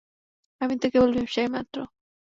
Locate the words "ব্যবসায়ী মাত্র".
1.13-1.77